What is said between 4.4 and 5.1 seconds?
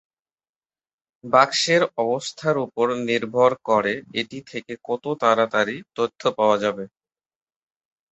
থেকে কত